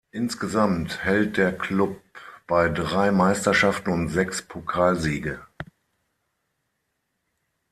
[0.11, 1.99] Insgesamt hält der Klub
[2.47, 5.45] bei drei Meisterschaften und sechs Pokalsiege.